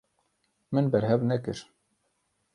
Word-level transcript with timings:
Min 0.73 0.89
berhev 0.95 1.21
nekir. 1.33 1.59